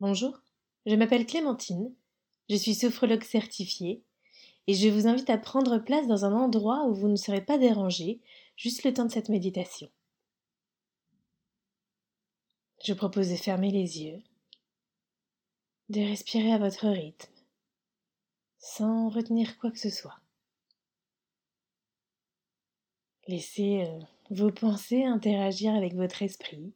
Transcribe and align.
Bonjour, 0.00 0.40
je 0.86 0.94
m'appelle 0.94 1.26
Clémentine, 1.26 1.94
je 2.48 2.56
suis 2.56 2.74
sophrologue 2.74 3.22
certifiée 3.22 4.02
et 4.66 4.72
je 4.72 4.88
vous 4.88 5.06
invite 5.06 5.28
à 5.28 5.36
prendre 5.36 5.76
place 5.76 6.06
dans 6.06 6.24
un 6.24 6.32
endroit 6.32 6.86
où 6.86 6.94
vous 6.94 7.08
ne 7.08 7.16
serez 7.16 7.44
pas 7.44 7.58
dérangé, 7.58 8.18
juste 8.56 8.82
le 8.84 8.94
temps 8.94 9.04
de 9.04 9.10
cette 9.10 9.28
méditation. 9.28 9.90
Je 12.82 12.94
propose 12.94 13.28
de 13.28 13.36
fermer 13.36 13.70
les 13.70 14.00
yeux, 14.00 14.22
de 15.90 16.00
respirer 16.00 16.52
à 16.52 16.58
votre 16.58 16.88
rythme, 16.88 17.34
sans 18.58 19.10
retenir 19.10 19.58
quoi 19.58 19.70
que 19.70 19.78
ce 19.78 19.90
soit. 19.90 20.18
Laissez 23.28 23.84
euh, 23.84 24.00
vos 24.30 24.50
pensées 24.50 25.04
interagir 25.04 25.74
avec 25.74 25.92
votre 25.92 26.22
esprit 26.22 26.72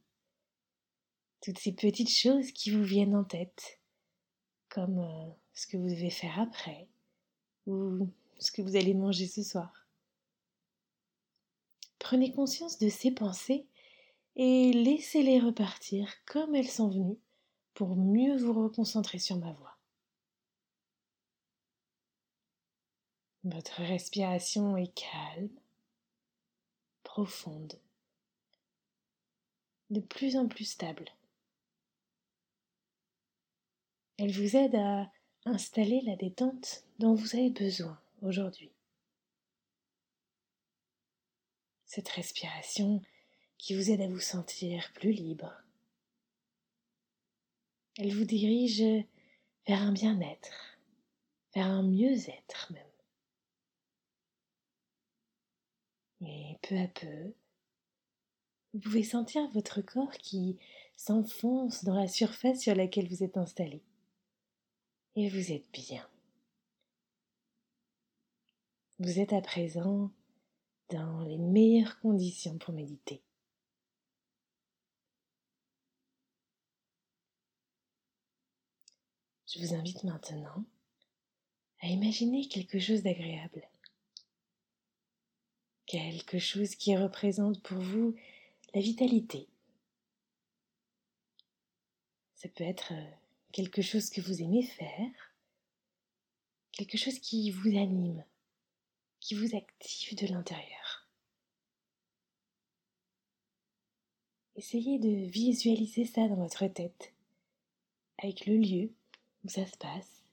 toutes 1.45 1.59
ces 1.59 1.73
petites 1.73 2.11
choses 2.11 2.53
qui 2.53 2.71
vous 2.71 2.83
viennent 2.83 3.15
en 3.15 3.25
tête, 3.25 3.79
comme 4.71 4.99
euh, 4.99 5.31
ce 5.53 5.67
que 5.67 5.77
vous 5.77 5.89
devez 5.89 6.09
faire 6.09 6.41
après, 6.41 6.89
ou 7.67 8.09
ce 8.39 8.51
que 8.51 8.63
vous 8.63 8.77
allez 8.77 8.95
manger 8.95 9.27
ce 9.27 9.43
soir. 9.43 9.87
Prenez 11.99 12.33
conscience 12.33 12.79
de 12.79 12.89
ces 12.89 13.11
pensées 13.11 13.67
et 14.37 14.73
laissez-les 14.73 15.39
repartir 15.39 16.11
comme 16.25 16.55
elles 16.55 16.69
sont 16.69 16.89
venues 16.89 17.19
pour 17.75 17.95
mieux 17.95 18.37
vous 18.37 18.55
reconcentrer 18.55 19.19
sur 19.19 19.37
ma 19.37 19.53
voix. 19.53 19.77
Votre 23.45 23.83
respiration 23.83 24.79
est 24.79 24.95
calme, 24.95 25.51
profonde, 27.03 27.79
de 29.91 30.01
plus 30.01 30.37
en 30.37 30.49
plus 30.49 30.65
stable. 30.65 31.11
Elle 34.17 34.33
vous 34.33 34.57
aide 34.57 34.77
à 34.77 35.11
installer 35.45 36.01
la 36.03 36.15
détente 36.15 36.85
dont 37.01 37.15
vous 37.15 37.35
avez 37.35 37.51
besoin 37.51 38.01
aujourd'hui. 38.23 38.71
Cette 41.85 42.09
respiration 42.09 43.03
qui 43.59 43.75
vous 43.75 43.91
aide 43.91 44.01
à 44.01 44.09
vous 44.09 44.21
sentir 44.21 44.93
plus 44.95 45.13
libre. 45.13 45.53
Elle 47.99 48.15
vous 48.15 48.25
dirige 48.25 48.85
vers 49.67 49.83
un 49.83 49.93
bien-être, 49.93 50.79
vers 51.55 51.67
un 51.67 51.83
mieux-être 51.83 52.73
même. 52.73 52.83
Et 56.27 56.59
peu 56.63 56.79
à 56.79 56.89
peu, 56.89 57.33
vous 58.73 58.81
pouvez 58.81 59.03
sentir 59.03 59.49
votre 59.51 59.83
corps 59.83 60.13
qui 60.13 60.57
s'enfonce 60.97 61.85
dans 61.85 61.95
la 61.95 62.09
surface 62.09 62.61
sur 62.61 62.75
laquelle 62.75 63.09
vous 63.09 63.23
êtes 63.23 63.37
installé 63.37 63.83
et 65.17 65.29
vous 65.29 65.53
êtes 65.53 65.71
bien. 65.73 66.09
Vous 68.99 69.19
êtes 69.19 69.33
à 69.33 69.41
présent 69.41 70.11
dans 70.91 71.21
les 71.23 71.39
meilleures 71.39 71.99
conditions 72.01 72.59
pour 72.59 72.75
méditer. 72.75 73.23
Je 79.47 79.61
vous 79.61 79.75
invite 79.75 80.03
maintenant 80.03 80.65
à 81.81 81.89
imaginer 81.89 82.49
quelque 82.49 82.81
chose 82.81 83.03
d'agréable. 83.03 83.69
Quelque 85.87 86.39
chose 86.39 86.75
qui 86.75 86.97
représente 86.97 87.63
pour 87.63 87.79
vous 87.79 88.17
la 88.75 88.81
vitalité. 88.81 89.49
Ça 92.35 92.49
peut 92.49 92.65
être 92.65 92.93
euh, 92.93 93.11
quelque 93.55 93.83
chose 93.83 94.11
que 94.11 94.21
vous 94.21 94.43
aimez 94.43 94.65
faire, 94.65 95.33
quelque 96.73 96.99
chose 96.99 97.21
qui 97.21 97.53
vous 97.53 97.79
anime, 97.79 98.25
qui 99.21 99.37
vous 99.37 99.57
active 99.57 100.19
de 100.19 100.27
l'intérieur. 100.27 101.09
Essayez 104.57 104.99
de 104.99 105.31
visualiser 105.31 106.05
ça 106.05 106.27
dans 106.27 106.35
votre 106.35 106.67
tête, 106.67 107.15
avec 108.19 108.45
le 108.47 108.57
lieu 108.57 108.93
où 109.45 109.49
ça 109.49 109.65
se 109.67 109.77
passe, 109.77 110.25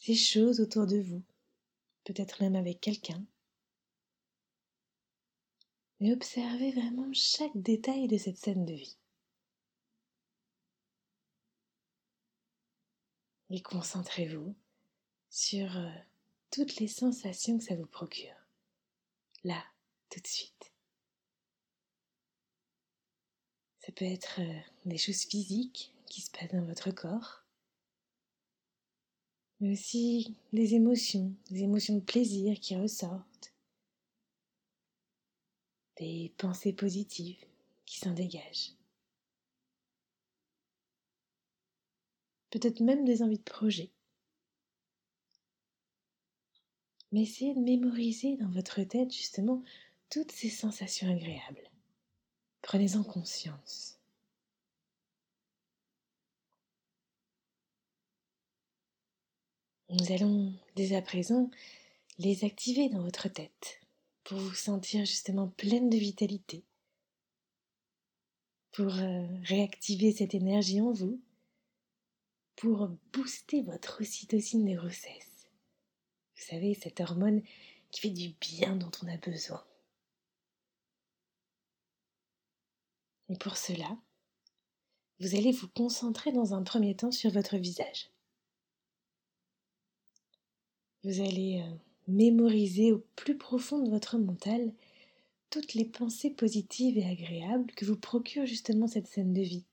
ces 0.00 0.14
choses 0.14 0.60
autour 0.60 0.86
de 0.86 1.00
vous, 1.00 1.22
peut-être 2.04 2.42
même 2.42 2.56
avec 2.56 2.78
quelqu'un. 2.78 3.24
Mais 5.98 6.12
observez 6.12 6.72
vraiment 6.72 7.10
chaque 7.14 7.56
détail 7.56 8.06
de 8.06 8.18
cette 8.18 8.36
scène 8.36 8.66
de 8.66 8.74
vie. 8.74 8.98
Et 13.52 13.60
concentrez-vous 13.60 14.54
sur 15.28 15.76
euh, 15.76 15.90
toutes 16.50 16.76
les 16.76 16.88
sensations 16.88 17.58
que 17.58 17.64
ça 17.64 17.76
vous 17.76 17.86
procure, 17.86 18.34
là, 19.44 19.62
tout 20.10 20.20
de 20.20 20.26
suite. 20.26 20.72
Ça 23.80 23.92
peut 23.92 24.06
être 24.06 24.40
euh, 24.40 24.60
des 24.86 24.96
choses 24.96 25.24
physiques 25.24 25.94
qui 26.06 26.22
se 26.22 26.30
passent 26.30 26.52
dans 26.52 26.64
votre 26.64 26.90
corps, 26.92 27.44
mais 29.60 29.72
aussi 29.72 30.34
des 30.54 30.74
émotions, 30.74 31.34
des 31.50 31.62
émotions 31.62 31.96
de 31.96 32.00
plaisir 32.00 32.58
qui 32.58 32.74
ressortent, 32.76 33.52
des 35.98 36.32
pensées 36.38 36.72
positives 36.72 37.44
qui 37.84 37.98
s'en 37.98 38.12
dégagent. 38.12 38.72
Peut-être 42.52 42.80
même 42.80 43.04
des 43.06 43.22
envies 43.22 43.38
de 43.38 43.42
projet. 43.42 43.90
Mais 47.10 47.22
essayez 47.22 47.54
de 47.54 47.60
mémoriser 47.60 48.36
dans 48.36 48.50
votre 48.50 48.82
tête 48.82 49.12
justement 49.12 49.62
toutes 50.10 50.30
ces 50.30 50.50
sensations 50.50 51.10
agréables. 51.10 51.70
Prenez-en 52.60 53.02
conscience. 53.02 53.98
Nous 59.88 60.12
allons 60.12 60.52
dès 60.76 60.94
à 60.94 61.02
présent 61.02 61.50
les 62.18 62.44
activer 62.44 62.90
dans 62.90 63.02
votre 63.02 63.28
tête 63.28 63.80
pour 64.24 64.38
vous 64.38 64.54
sentir 64.54 65.04
justement 65.06 65.48
pleine 65.48 65.88
de 65.88 65.96
vitalité, 65.96 66.64
pour 68.72 68.94
euh, 68.94 69.26
réactiver 69.44 70.12
cette 70.12 70.34
énergie 70.34 70.80
en 70.80 70.92
vous 70.92 71.18
pour 72.62 72.88
booster 73.12 73.62
votre 73.62 74.02
ocytocine 74.02 74.64
de 74.64 74.76
grossesse. 74.76 75.48
Vous 76.36 76.44
savez, 76.44 76.74
cette 76.74 77.00
hormone 77.00 77.42
qui 77.90 78.02
fait 78.02 78.10
du 78.10 78.28
bien 78.40 78.76
dont 78.76 78.90
on 79.02 79.08
a 79.08 79.16
besoin. 79.16 79.64
Et 83.30 83.36
pour 83.36 83.56
cela, 83.56 83.98
vous 85.18 85.34
allez 85.34 85.50
vous 85.50 85.66
concentrer 85.70 86.30
dans 86.30 86.54
un 86.54 86.62
premier 86.62 86.94
temps 86.94 87.10
sur 87.10 87.32
votre 87.32 87.56
visage. 87.56 88.12
Vous 91.02 91.18
allez 91.18 91.64
euh, 91.66 91.76
mémoriser 92.06 92.92
au 92.92 93.04
plus 93.16 93.36
profond 93.36 93.80
de 93.80 93.90
votre 93.90 94.18
mental 94.18 94.72
toutes 95.50 95.74
les 95.74 95.84
pensées 95.84 96.30
positives 96.30 96.96
et 96.96 97.10
agréables 97.10 97.72
que 97.72 97.86
vous 97.86 97.98
procure 97.98 98.46
justement 98.46 98.86
cette 98.86 99.08
scène 99.08 99.32
de 99.32 99.42
vie 99.42 99.64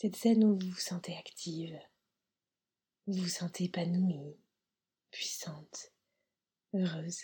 cette 0.00 0.16
scène 0.16 0.44
où 0.44 0.58
vous 0.58 0.70
vous 0.70 0.80
sentez 0.80 1.14
active, 1.14 1.78
vous 3.06 3.12
vous 3.12 3.28
sentez 3.28 3.64
épanouie, 3.64 4.34
puissante, 5.10 5.92
heureuse. 6.72 7.18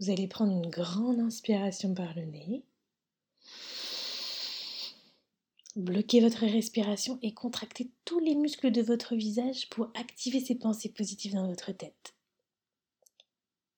Vous 0.00 0.10
allez 0.10 0.26
prendre 0.26 0.50
une 0.50 0.68
grande 0.68 1.20
inspiration 1.20 1.94
par 1.94 2.12
le 2.16 2.24
nez. 2.24 2.64
Bloquez 5.76 6.20
votre 6.20 6.44
respiration 6.44 7.20
et 7.22 7.34
contractez 7.34 7.92
tous 8.04 8.18
les 8.18 8.34
muscles 8.34 8.72
de 8.72 8.82
votre 8.82 9.14
visage 9.14 9.68
pour 9.68 9.92
activer 9.94 10.40
ces 10.40 10.56
pensées 10.56 10.92
positives 10.92 11.34
dans 11.34 11.46
votre 11.46 11.70
tête. 11.70 12.16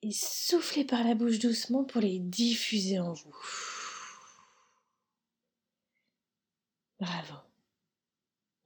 Et 0.00 0.12
soufflez 0.12 0.86
par 0.86 1.04
la 1.04 1.14
bouche 1.14 1.40
doucement 1.40 1.84
pour 1.84 2.00
les 2.00 2.20
diffuser 2.20 2.98
en 2.98 3.12
vous. 3.12 3.36
Bravo. 6.98 7.34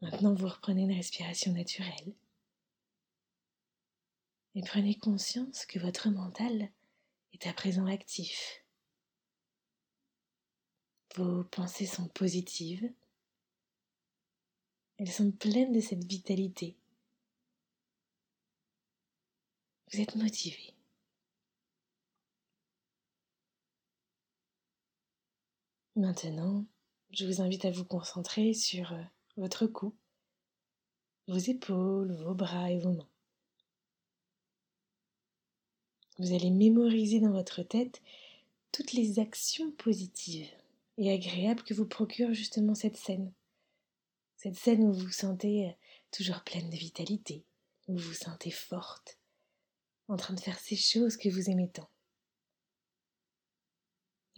Maintenant, 0.02 0.34
vous 0.34 0.48
reprenez 0.48 0.82
une 0.82 0.92
respiration 0.92 1.52
naturelle. 1.52 2.14
Et 4.54 4.62
prenez 4.62 4.96
conscience 4.96 5.66
que 5.66 5.78
votre 5.78 6.10
mental 6.10 6.70
est 7.32 7.46
à 7.46 7.52
présent 7.52 7.86
actif. 7.86 8.64
Vos 11.16 11.44
pensées 11.44 11.86
sont 11.86 12.08
positives. 12.08 12.92
Elles 14.98 15.10
sont 15.10 15.32
pleines 15.32 15.72
de 15.72 15.80
cette 15.80 16.04
vitalité. 16.04 16.76
Vous 19.92 20.00
êtes 20.00 20.14
motivé. 20.14 20.74
Maintenant, 25.96 26.64
je 27.12 27.26
vous 27.26 27.40
invite 27.40 27.64
à 27.64 27.70
vous 27.70 27.84
concentrer 27.84 28.54
sur 28.54 28.92
euh, 28.92 29.02
votre 29.36 29.66
cou, 29.66 29.94
vos 31.26 31.38
épaules, 31.38 32.12
vos 32.12 32.34
bras 32.34 32.70
et 32.70 32.78
vos 32.78 32.92
mains. 32.92 33.08
Vous 36.18 36.32
allez 36.34 36.50
mémoriser 36.50 37.20
dans 37.20 37.32
votre 37.32 37.62
tête 37.62 38.02
toutes 38.72 38.92
les 38.92 39.18
actions 39.18 39.72
positives 39.72 40.50
et 40.98 41.10
agréables 41.10 41.62
que 41.62 41.74
vous 41.74 41.86
procure 41.86 42.34
justement 42.34 42.74
cette 42.74 42.96
scène. 42.96 43.32
Cette 44.36 44.56
scène 44.56 44.84
où 44.84 44.92
vous 44.92 45.06
vous 45.06 45.12
sentez 45.12 45.68
euh, 45.68 45.72
toujours 46.12 46.42
pleine 46.44 46.70
de 46.70 46.76
vitalité, 46.76 47.44
où 47.88 47.96
vous 47.96 48.08
vous 48.08 48.14
sentez 48.14 48.50
forte, 48.50 49.18
en 50.08 50.16
train 50.16 50.34
de 50.34 50.40
faire 50.40 50.58
ces 50.58 50.76
choses 50.76 51.16
que 51.16 51.28
vous 51.28 51.50
aimez 51.50 51.70
tant. 51.70 51.88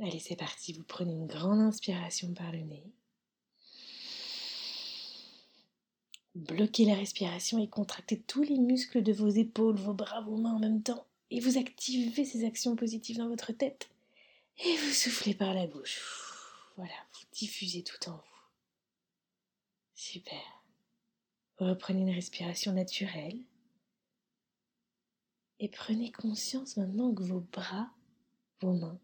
Allez, 0.02 0.18
c'est 0.18 0.34
parti, 0.34 0.72
vous 0.72 0.82
prenez 0.82 1.12
une 1.12 1.28
grande 1.28 1.60
inspiration 1.60 2.34
par 2.34 2.50
le 2.50 2.58
nez. 2.58 2.82
Bloquez 6.34 6.86
la 6.86 6.96
respiration 6.96 7.62
et 7.62 7.68
contractez 7.68 8.18
tous 8.20 8.42
les 8.42 8.58
muscles 8.58 9.04
de 9.04 9.12
vos 9.12 9.28
épaules, 9.28 9.76
vos 9.76 9.94
bras, 9.94 10.20
vos 10.22 10.36
mains 10.36 10.54
en 10.54 10.58
même 10.58 10.82
temps. 10.82 11.06
Et 11.30 11.38
vous 11.38 11.56
activez 11.56 12.24
ces 12.24 12.44
actions 12.44 12.74
positives 12.74 13.18
dans 13.18 13.28
votre 13.28 13.52
tête. 13.52 13.90
Et 14.64 14.76
vous 14.76 14.92
soufflez 14.92 15.34
par 15.34 15.54
la 15.54 15.68
bouche. 15.68 16.00
Voilà, 16.76 16.94
vous 17.12 17.26
diffusez 17.32 17.84
tout 17.84 18.08
en 18.08 18.16
vous. 18.16 18.42
Super. 19.94 20.64
Vous 21.58 21.66
reprenez 21.66 22.00
une 22.00 22.14
respiration 22.14 22.72
naturelle. 22.72 23.38
Et 25.60 25.68
prenez 25.68 26.10
conscience 26.10 26.76
maintenant 26.76 27.14
que 27.14 27.22
vos 27.22 27.40
bras, 27.52 27.88
vos 28.60 28.72
mains, 28.72 28.98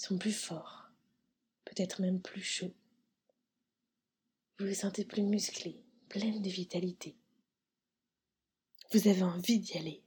sont 0.00 0.16
plus 0.16 0.32
forts, 0.32 0.90
peut-être 1.66 2.00
même 2.00 2.22
plus 2.22 2.42
chauds. 2.42 2.72
Vous 4.58 4.66
vous 4.66 4.74
sentez 4.74 5.04
plus 5.04 5.22
musclé, 5.22 5.78
pleine 6.08 6.40
de 6.40 6.48
vitalité. 6.48 7.14
Vous 8.92 9.08
avez 9.08 9.22
envie 9.22 9.58
d'y 9.58 9.76
aller. 9.76 10.02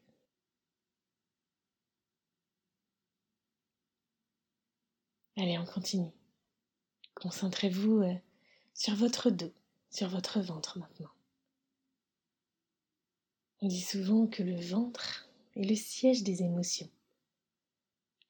Allez, 5.38 5.60
on 5.60 5.66
continue. 5.66 6.12
Concentrez-vous 7.13 8.01
euh, 8.01 8.16
sur 8.74 8.96
votre 8.96 9.30
dos, 9.30 9.54
sur 9.92 10.10
votre 10.10 10.42
ventre 10.42 10.80
maintenant. 10.80 11.12
On 13.62 13.68
dit 13.68 13.81
souvent 13.81 14.25
que 14.25 14.42
le 14.42 14.60
ventre 14.60 15.30
est 15.56 15.66
le 15.66 15.75
siège 15.75 16.24
des 16.24 16.42
émotions. 16.42 16.89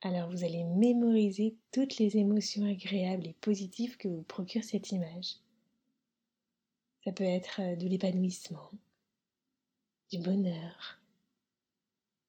Alors 0.06 0.30
vous 0.30 0.44
allez 0.44 0.66
mémoriser 0.66 1.56
toutes 1.72 1.98
les 1.98 2.18
émotions 2.18 2.66
agréables 2.66 3.26
et 3.26 3.36
positives 3.40 3.96
que 3.96 4.10
vous 4.10 4.24
procure 4.24 4.62
cette 4.62 4.92
image. 4.92 5.38
Ça 7.06 7.14
peut 7.14 7.24
être 7.24 7.62
euh, 7.62 7.78
de 7.78 7.88
l'épanouissement, 7.88 8.70
du 10.12 10.20
bonheur, 10.20 11.00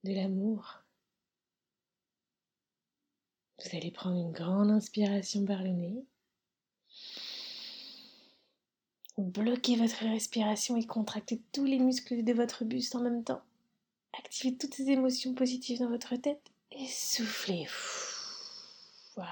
de 0.05 0.13
l'amour. 0.13 0.85
Vous 3.59 3.77
allez 3.77 3.91
prendre 3.91 4.21
une 4.21 4.33
grande 4.33 4.71
inspiration 4.71 5.45
par 5.45 5.65
le 5.65 5.71
nez. 5.71 6.05
Bloquez 9.19 9.75
votre 9.75 10.05
respiration 10.05 10.77
et 10.77 10.87
contractez 10.87 11.43
tous 11.51 11.65
les 11.65 11.81
muscles 11.81 12.23
de 12.23 12.33
votre 12.33 12.65
buste 12.65 12.95
en 12.95 13.01
même 13.01 13.25
temps. 13.25 13.43
Activez 14.17 14.57
toutes 14.57 14.75
ces 14.75 14.91
émotions 14.91 15.35
positives 15.35 15.81
dans 15.81 15.91
votre 15.91 16.15
tête 16.15 16.54
et 16.75 16.87
soufflez. 16.87 17.67
Voilà. 19.15 19.31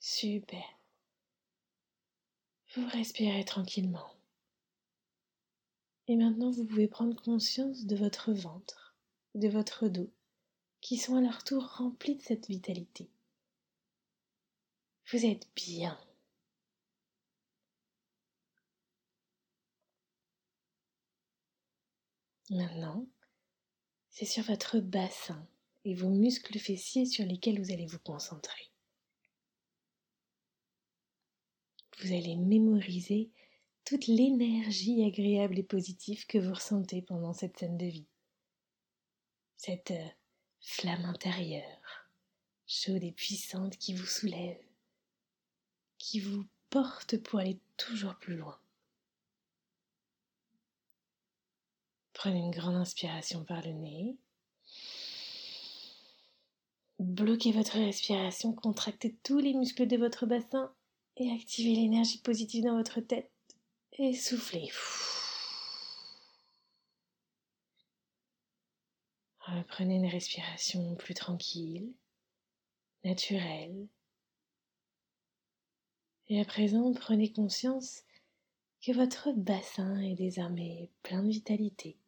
Super. 0.00 0.64
Vous 2.74 2.86
respirez 2.88 3.44
tranquillement. 3.44 4.14
Et 6.08 6.16
maintenant, 6.16 6.50
vous 6.50 6.64
pouvez 6.64 6.88
prendre 6.88 7.20
conscience 7.22 7.86
de 7.86 7.96
votre 7.96 8.32
ventre, 8.32 8.96
de 9.34 9.48
votre 9.48 9.88
dos, 9.88 10.10
qui 10.80 10.96
sont 10.96 11.16
à 11.16 11.20
leur 11.20 11.44
tour 11.44 11.76
remplis 11.76 12.16
de 12.16 12.22
cette 12.22 12.48
vitalité. 12.48 13.08
Vous 15.10 15.24
êtes 15.24 15.48
bien. 15.54 15.98
Maintenant, 22.50 23.06
c'est 24.10 24.26
sur 24.26 24.44
votre 24.44 24.78
bassin 24.78 25.46
et 25.84 25.94
vos 25.94 26.10
muscles 26.10 26.58
fessiers 26.58 27.06
sur 27.06 27.24
lesquels 27.24 27.60
vous 27.60 27.72
allez 27.72 27.86
vous 27.86 27.98
concentrer. 27.98 28.70
Vous 31.98 32.12
allez 32.12 32.36
mémoriser 32.36 33.30
toute 33.84 34.06
l'énergie 34.06 35.04
agréable 35.04 35.58
et 35.58 35.64
positive 35.64 36.26
que 36.26 36.38
vous 36.38 36.54
ressentez 36.54 37.02
pendant 37.02 37.32
cette 37.32 37.58
scène 37.58 37.78
de 37.78 37.86
vie. 37.86 38.06
Cette 39.56 39.90
euh, 39.90 40.08
flamme 40.60 41.04
intérieure, 41.04 42.08
chaude 42.66 43.02
et 43.04 43.12
puissante 43.12 43.76
qui 43.76 43.94
vous 43.94 44.06
soulève, 44.06 44.60
qui 45.98 46.20
vous 46.20 46.44
porte 46.70 47.18
pour 47.18 47.40
aller 47.40 47.60
toujours 47.76 48.16
plus 48.16 48.36
loin. 48.36 48.58
Prenez 52.12 52.38
une 52.38 52.50
grande 52.50 52.76
inspiration 52.76 53.44
par 53.44 53.62
le 53.62 53.72
nez. 53.72 54.16
Bloquez 57.02 57.50
votre 57.50 57.78
respiration, 57.78 58.52
contractez 58.52 59.16
tous 59.24 59.38
les 59.38 59.54
muscles 59.54 59.88
de 59.88 59.96
votre 59.96 60.24
bassin 60.24 60.72
et 61.16 61.32
activez 61.32 61.74
l'énergie 61.74 62.18
positive 62.18 62.64
dans 62.64 62.76
votre 62.76 63.00
tête. 63.00 63.32
Et 63.98 64.14
soufflez. 64.14 64.70
Reprenez 69.40 69.96
une 69.96 70.06
respiration 70.06 70.94
plus 70.94 71.14
tranquille, 71.14 71.92
naturelle. 73.04 73.88
Et 76.28 76.40
à 76.40 76.44
présent, 76.44 76.94
prenez 76.94 77.32
conscience 77.32 78.04
que 78.80 78.92
votre 78.92 79.32
bassin 79.32 80.00
est 80.00 80.14
désormais 80.14 80.88
plein 81.02 81.24
de 81.24 81.30
vitalité. 81.30 81.98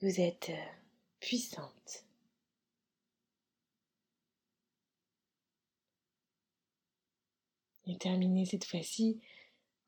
Vous 0.00 0.20
êtes 0.20 0.48
euh, 0.48 0.77
puissante. 1.20 2.04
Et 7.86 7.96
terminez 7.96 8.44
cette 8.44 8.66
fois-ci 8.66 9.18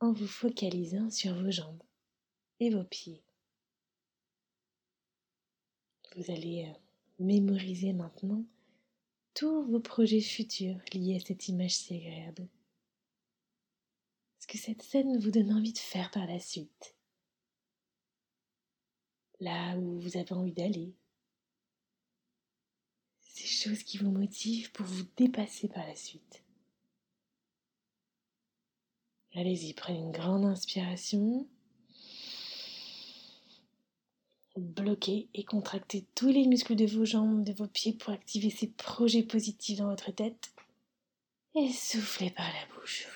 en 0.01 0.13
vous 0.13 0.27
focalisant 0.27 1.11
sur 1.11 1.35
vos 1.35 1.51
jambes 1.51 1.83
et 2.59 2.71
vos 2.71 2.85
pieds. 2.85 3.23
Vous 6.17 6.31
allez 6.31 6.67
euh, 6.67 6.79
mémoriser 7.19 7.93
maintenant 7.93 8.45
tous 9.35 9.63
vos 9.71 9.81
projets 9.81 10.21
futurs 10.21 10.81
liés 10.93 11.17
à 11.17 11.25
cette 11.25 11.49
image 11.49 11.75
si 11.75 11.95
agréable. 11.95 12.49
Ce 14.41 14.47
que 14.47 14.59
cette 14.59 14.83
scène 14.83 15.19
vous 15.19 15.31
donne 15.31 15.53
envie 15.53 15.73
de 15.73 15.79
faire 15.79 16.11
par 16.11 16.27
la 16.27 16.41
suite. 16.41 16.97
Là 19.39 19.77
où 19.77 20.01
vous 20.01 20.17
avez 20.17 20.33
envie 20.33 20.53
d'aller, 20.53 20.95
qui 23.69 23.99
vous 23.99 24.11
motivent 24.11 24.73
pour 24.73 24.87
vous 24.87 25.05
dépasser 25.17 25.69
par 25.69 25.87
la 25.87 25.95
suite. 25.95 26.43
Allez-y, 29.35 29.75
prenez 29.75 29.99
une 29.99 30.13
grande 30.13 30.45
inspiration. 30.45 31.47
Bloquez 34.57 35.29
et 35.35 35.45
contractez 35.45 36.07
tous 36.15 36.29
les 36.29 36.47
muscles 36.47 36.75
de 36.75 36.87
vos 36.87 37.05
jambes, 37.05 37.45
de 37.45 37.53
vos 37.53 37.69
pieds 37.69 37.93
pour 37.93 38.13
activer 38.13 38.51
ces 38.51 38.67
projets 38.67 39.23
positifs 39.23 39.79
dans 39.79 39.91
votre 39.91 40.11
tête. 40.11 40.53
Et 41.55 41.71
soufflez 41.73 42.31
par 42.31 42.47
la 42.47 42.75
bouche. 42.75 43.07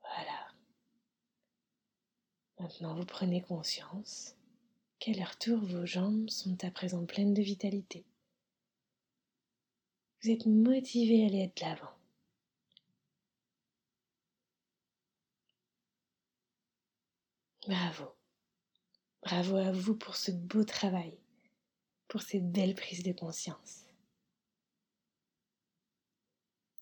Voilà. 0.00 0.48
Maintenant, 2.60 2.94
vous 2.94 3.06
prenez 3.06 3.42
conscience 3.42 4.36
qu'à 4.98 5.12
leur 5.12 5.36
tour, 5.38 5.58
vos 5.58 5.86
jambes 5.86 6.28
sont 6.30 6.64
à 6.64 6.70
présent 6.70 7.04
pleines 7.04 7.34
de 7.34 7.42
vitalité. 7.42 8.04
Vous 10.22 10.30
êtes 10.30 10.46
motivé 10.46 11.22
à 11.22 11.26
aller 11.26 11.52
de 11.54 11.60
l'avant. 11.60 11.92
Bravo. 17.66 18.04
Bravo 19.22 19.56
à 19.56 19.72
vous 19.72 19.96
pour 19.96 20.16
ce 20.16 20.30
beau 20.30 20.64
travail, 20.64 21.18
pour 22.06 22.22
cette 22.22 22.50
belle 22.50 22.74
prise 22.74 23.02
de 23.02 23.12
conscience. 23.12 23.84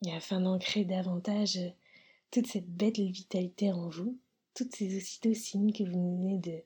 Et 0.04 0.12
afin 0.12 0.40
d'ancrer 0.40 0.85
davantage 0.85 1.59
toute 2.30 2.47
cette 2.47 2.68
belle 2.68 3.11
vitalité 3.11 3.73
en 3.73 3.88
vous, 3.88 4.18
toutes 4.54 4.76
ces 4.76 4.97
ocytocines 4.97 5.73
que 5.73 5.85
vous 5.85 6.18
venez 6.18 6.38
de 6.38 6.62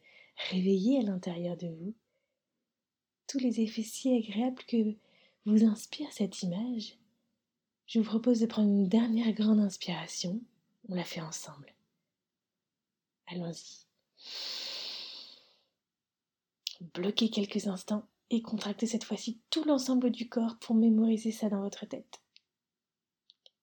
réveiller 0.50 0.98
à 0.98 1.02
l'intérieur 1.02 1.56
de 1.56 1.68
vous, 1.68 1.94
tous 3.26 3.38
les 3.38 3.60
effets 3.60 3.82
si 3.82 4.14
agréables 4.14 4.62
que 4.64 4.96
vous 5.44 5.64
inspire 5.64 6.10
cette 6.12 6.42
image, 6.42 6.96
je 7.86 7.98
vous 7.98 8.04
propose 8.04 8.40
de 8.40 8.46
prendre 8.46 8.68
une 8.68 8.88
dernière 8.88 9.32
grande 9.32 9.60
inspiration. 9.60 10.40
On 10.88 10.94
la 10.94 11.04
fait 11.04 11.20
ensemble. 11.20 11.74
Allons-y. 13.26 13.86
Bloquez 16.94 17.30
quelques 17.30 17.66
instants 17.66 18.06
et 18.30 18.42
contractez 18.42 18.86
cette 18.86 19.04
fois-ci 19.04 19.40
tout 19.50 19.64
l'ensemble 19.64 20.10
du 20.10 20.28
corps 20.28 20.58
pour 20.58 20.74
mémoriser 20.74 21.32
ça 21.32 21.48
dans 21.48 21.62
votre 21.62 21.86
tête. 21.86 22.20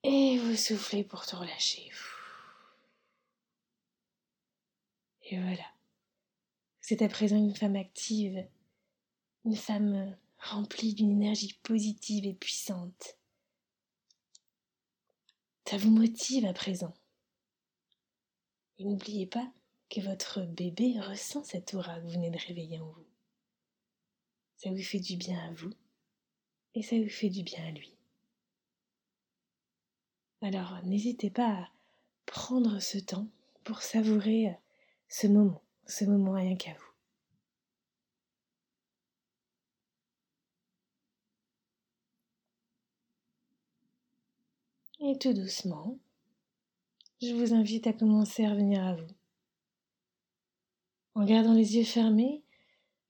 Et 0.04 0.38
vous 0.40 0.56
soufflez 0.56 1.04
pour 1.04 1.26
tout 1.26 1.38
relâcher. 1.38 1.90
Et 5.24 5.40
voilà. 5.40 5.75
Êtes 6.88 7.02
à 7.02 7.10
présent 7.10 7.38
une 7.38 7.56
femme 7.56 7.76
active, 7.76 8.48
une 9.44 9.56
femme 9.56 10.16
remplie 10.38 10.94
d'une 10.94 11.10
énergie 11.10 11.60
positive 11.64 12.28
et 12.28 12.36
puissante. 12.36 13.18
Ça 15.68 15.78
vous 15.78 15.90
motive 15.90 16.46
à 16.46 16.54
présent. 16.54 16.94
Et 18.78 18.86
n'oubliez 18.86 19.26
pas 19.26 19.52
que 19.90 20.00
votre 20.00 20.42
bébé 20.42 21.00
ressent 21.00 21.44
cette 21.44 21.74
aura 21.74 22.00
que 22.00 22.06
vous 22.06 22.12
venez 22.12 22.30
de 22.30 22.38
réveiller 22.38 22.80
en 22.80 22.92
vous. 22.92 23.08
Ça 24.58 24.70
vous 24.70 24.84
fait 24.84 25.00
du 25.00 25.18
bien 25.18 25.40
à 25.40 25.54
vous 25.54 25.74
et 26.76 26.84
ça 26.84 26.98
vous 26.98 27.10
fait 27.10 27.30
du 27.30 27.42
bien 27.42 27.66
à 27.66 27.72
lui. 27.72 27.96
Alors 30.42 30.84
n'hésitez 30.84 31.32
pas 31.32 31.50
à 31.50 31.70
prendre 32.28 32.80
ce 32.80 33.00
temps 33.00 33.28
pour 33.64 33.82
savourer 33.82 34.56
ce 35.10 35.26
moment, 35.26 35.65
ce 35.88 36.06
moment 36.06 36.34
rien 36.34 36.56
qu'à 36.56 36.74
vous. 36.74 36.96
Et 45.08 45.18
tout 45.20 45.34
doucement, 45.34 46.00
je 47.22 47.34
vous 47.34 47.54
invite 47.54 47.86
à 47.86 47.94
commencer 47.94 48.46
à 48.46 48.52
revenir 48.52 48.84
à 48.84 48.96
vous. 48.96 49.14
En 51.14 51.26
gardant 51.26 51.54
les 51.54 51.76
yeux 51.76 51.84
fermés, 51.84 52.44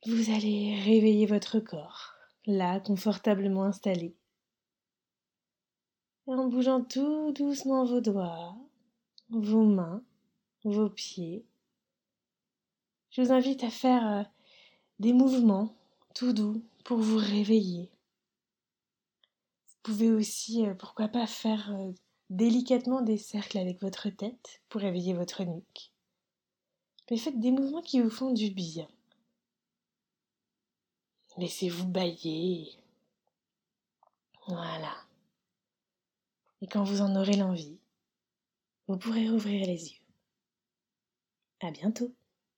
vous 0.05 0.29
allez 0.31 0.75
réveiller 0.83 1.25
votre 1.25 1.59
corps, 1.59 2.13
là 2.45 2.79
confortablement 2.79 3.63
installé. 3.63 4.15
Et 6.27 6.31
en 6.31 6.47
bougeant 6.47 6.83
tout 6.83 7.31
doucement 7.31 7.85
vos 7.85 8.01
doigts, 8.01 8.57
vos 9.29 9.65
mains, 9.65 10.03
vos 10.63 10.89
pieds, 10.89 11.45
je 13.15 13.21
vous 13.21 13.31
invite 13.31 13.63
à 13.63 13.69
faire 13.69 14.11
euh, 14.11 14.23
des 14.99 15.13
mouvements 15.13 15.73
tout 16.13 16.33
doux 16.33 16.61
pour 16.83 16.97
vous 16.97 17.17
réveiller, 17.17 17.89
vous 19.67 19.93
pouvez 19.93 20.11
aussi, 20.11 20.65
euh, 20.65 20.73
pourquoi 20.73 21.07
pas, 21.07 21.25
faire 21.25 21.71
euh, 21.71 21.93
délicatement 22.29 23.01
des 23.01 23.17
cercles 23.17 23.57
avec 23.57 23.81
votre 23.81 24.09
tête 24.09 24.61
pour 24.67 24.81
réveiller 24.81 25.13
votre 25.13 25.43
nuque. 25.43 25.91
Mais 27.09 27.17
faites 27.17 27.39
des 27.39 27.51
mouvements 27.51 27.81
qui 27.81 28.01
vous 28.01 28.09
font 28.09 28.33
du 28.33 28.49
bien. 28.49 28.87
Laissez-vous 31.37 31.87
bailler. 31.87 32.71
Voilà. 34.47 34.93
Et 36.61 36.67
quand 36.67 36.83
vous 36.83 37.01
en 37.01 37.15
aurez 37.15 37.37
l'envie, 37.37 37.77
vous 38.87 38.97
pourrez 38.97 39.29
rouvrir 39.29 39.65
les 39.67 39.91
yeux. 39.91 40.01
À 41.61 41.71
bientôt. 41.71 42.13